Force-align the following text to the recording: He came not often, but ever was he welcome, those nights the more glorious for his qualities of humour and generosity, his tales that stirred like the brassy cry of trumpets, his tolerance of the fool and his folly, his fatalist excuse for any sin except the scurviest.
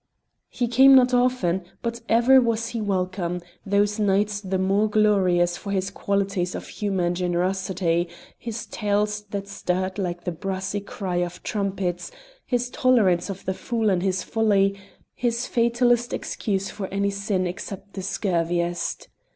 He 0.49 0.67
came 0.67 0.95
not 0.95 1.13
often, 1.13 1.63
but 1.83 2.01
ever 2.09 2.41
was 2.41 2.69
he 2.69 2.81
welcome, 2.81 3.39
those 3.67 3.99
nights 3.99 4.41
the 4.41 4.57
more 4.57 4.89
glorious 4.89 5.57
for 5.57 5.71
his 5.71 5.91
qualities 5.91 6.55
of 6.55 6.67
humour 6.67 7.03
and 7.05 7.15
generosity, 7.15 8.07
his 8.39 8.65
tales 8.65 9.21
that 9.29 9.47
stirred 9.47 9.99
like 9.99 10.23
the 10.23 10.31
brassy 10.31 10.79
cry 10.81 11.17
of 11.17 11.43
trumpets, 11.43 12.09
his 12.47 12.71
tolerance 12.71 13.29
of 13.29 13.45
the 13.45 13.53
fool 13.53 13.91
and 13.91 14.01
his 14.01 14.23
folly, 14.23 14.75
his 15.13 15.45
fatalist 15.45 16.13
excuse 16.13 16.71
for 16.71 16.87
any 16.87 17.11
sin 17.11 17.45
except 17.45 17.93
the 17.93 18.01
scurviest. 18.01 19.07